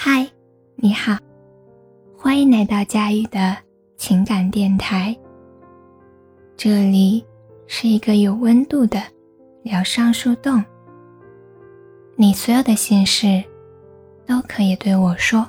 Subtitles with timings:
[0.00, 0.24] 嗨
[0.76, 1.18] 你好，
[2.16, 3.56] 欢迎来到佳宇的
[3.96, 5.12] 情感电台。
[6.56, 7.26] 这里
[7.66, 9.02] 是一个有温度的
[9.64, 10.64] 疗伤树洞，
[12.14, 13.42] 你所有的心事
[14.24, 15.44] 都可以对我说。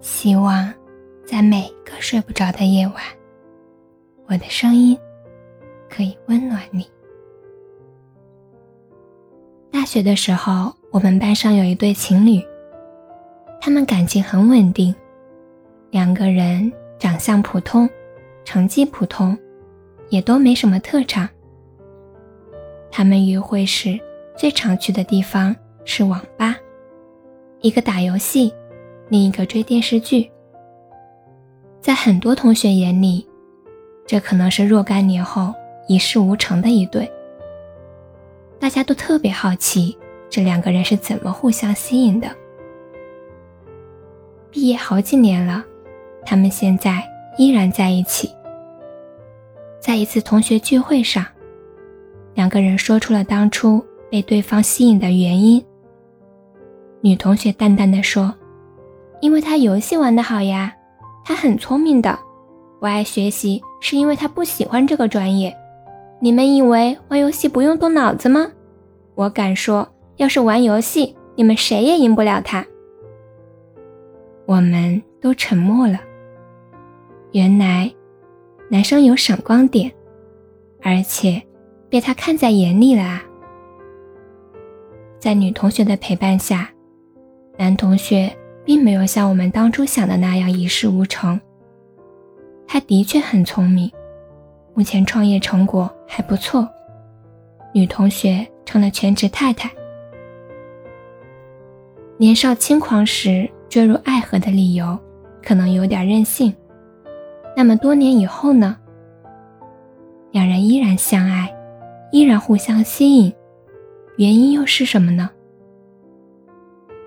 [0.00, 0.68] 希望
[1.24, 2.96] 在每个睡不着的夜晚，
[4.26, 4.98] 我的声音
[5.88, 6.84] 可以温暖你。
[9.70, 12.44] 大学的时候，我们班上有一对情侣。
[13.60, 14.94] 他们感情很稳定，
[15.90, 17.88] 两个人长相普通，
[18.44, 19.36] 成绩普通，
[20.08, 21.28] 也都没什么特长。
[22.90, 23.98] 他们约会时
[24.36, 26.56] 最常去的地方是网吧，
[27.60, 28.52] 一个打游戏，
[29.08, 30.30] 另一个追电视剧。
[31.80, 33.26] 在很多同学眼里，
[34.06, 35.52] 这可能是若干年后
[35.88, 37.10] 一事无成的一对。
[38.58, 39.96] 大家都特别好奇
[40.28, 42.28] 这两个人是怎么互相吸引的。
[44.50, 45.64] 毕业好几年了，
[46.24, 47.02] 他们现在
[47.36, 48.30] 依然在一起。
[49.80, 51.24] 在一次同学聚会上，
[52.34, 55.62] 两个人说出了当初被对方吸引的原因。
[57.00, 58.34] 女同学淡淡的说
[59.20, 60.74] ：“因为他游戏玩得好呀，
[61.24, 62.18] 他很聪明的。
[62.80, 65.54] 不爱学习是因为他不喜欢这个专业。
[66.20, 68.48] 你们以为玩游戏不用动脑子吗？
[69.14, 72.64] 我敢说，要是玩游戏，你们谁也赢不了他。”
[74.48, 76.00] 我们都沉默了。
[77.32, 77.92] 原来，
[78.70, 79.92] 男生有闪光点，
[80.80, 81.42] 而且
[81.90, 83.22] 被他看在眼里了啊！
[85.18, 86.70] 在女同学的陪伴下，
[87.58, 91.38] 男同学并没有像我们当初想的那样一事无成。
[92.66, 93.92] 他的确很聪明，
[94.72, 96.66] 目前创业成果还不错。
[97.74, 99.70] 女同学成了全职太太。
[102.16, 103.46] 年少轻狂时。
[103.68, 104.98] 坠入爱河的理由，
[105.42, 106.54] 可能有点任性。
[107.56, 108.76] 那么多年以后呢？
[110.30, 111.54] 两人依然相爱，
[112.12, 113.32] 依然互相吸引，
[114.16, 115.30] 原因又是什么呢？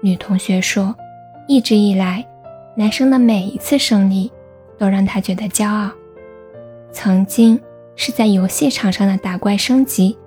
[0.02, 0.96] 女同学说，
[1.48, 2.26] 一直以来，
[2.76, 4.32] 男生的每一次胜利，
[4.78, 5.92] 都让她觉得骄傲。
[6.92, 7.60] 曾经
[7.96, 10.18] 是在游戏场上的打怪升级，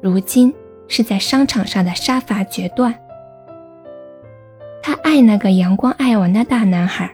[0.00, 0.52] 如今
[0.88, 2.94] 是在商场上的杀伐决断。
[5.08, 7.10] 爱那个阳光爱玩的大男孩，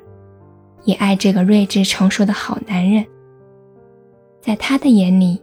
[0.82, 3.06] 也爱这个睿智成熟的好男人。
[4.40, 5.40] 在他的眼里，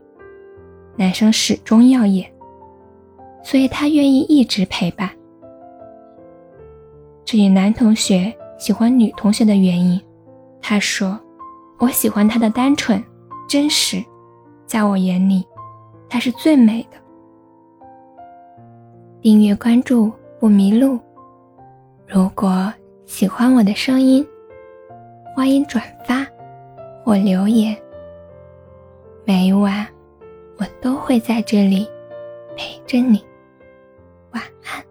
[0.97, 2.29] 男生始终耀眼，
[3.41, 5.09] 所以他愿意一直陪伴。
[7.23, 10.00] 至于男同学喜欢女同学的原因，
[10.62, 11.18] 他说
[11.79, 13.01] ：“我喜欢她的单纯、
[13.47, 14.03] 真实，
[14.66, 15.45] 在我眼里，
[16.09, 16.97] 她是最美的。”
[19.23, 21.00] 订阅关注不迷路。
[22.13, 22.69] 如果
[23.05, 24.27] 喜欢我的声音
[25.33, 26.27] 欢迎转发
[27.05, 27.73] 或留言。
[29.23, 29.88] 每晚
[30.57, 31.89] 我都会在这里
[32.57, 33.23] 陪着你。
[34.31, 34.91] 晚安。